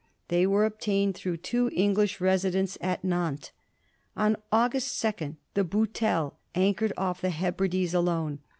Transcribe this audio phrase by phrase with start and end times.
[0.29, 3.51] They were obtained through two English residents at Nantes.
[4.17, 8.39] On August 2d the £autelie anchored off the Hebrides alone.